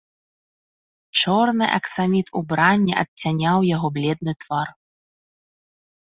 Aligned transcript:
Чорны 1.19 1.65
аксаміт 1.77 2.31
убрання 2.41 2.93
адцяняў 3.01 3.57
яго 3.75 3.87
бледны 3.99 4.33
твар. 4.45 4.67